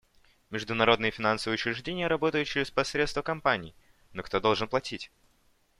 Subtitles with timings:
[0.49, 3.75] Международные финансовые учреждения работают через посредство компаний,
[4.13, 5.11] но кто должен платить?